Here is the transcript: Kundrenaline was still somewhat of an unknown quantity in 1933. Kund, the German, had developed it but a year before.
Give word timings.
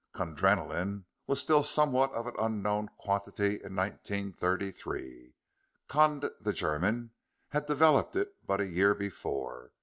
Kundrenaline 0.15 1.05
was 1.27 1.39
still 1.39 1.61
somewhat 1.61 2.11
of 2.13 2.25
an 2.25 2.33
unknown 2.39 2.89
quantity 2.97 3.61
in 3.63 3.75
1933. 3.75 5.35
Kund, 5.87 6.25
the 6.39 6.53
German, 6.53 7.11
had 7.49 7.67
developed 7.67 8.15
it 8.15 8.33
but 8.43 8.59
a 8.61 8.65
year 8.65 8.95
before. 8.95 9.73